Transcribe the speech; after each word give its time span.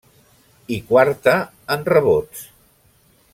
I 0.77 0.79
quarta 0.91 1.35
en 1.75 1.85
rebots. 1.93 2.43